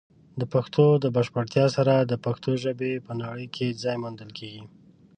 د 0.39 0.43
پښتو 0.53 0.85
د 1.03 1.05
بشپړتیا 1.15 1.65
سره، 1.75 1.93
د 1.99 2.13
پښتو 2.25 2.51
ژبې 2.63 2.93
په 3.05 3.11
نړۍ 3.21 3.47
کې 3.55 3.79
ځای 3.83 3.95
موندل 4.03 4.29
کیږي. 4.39 4.63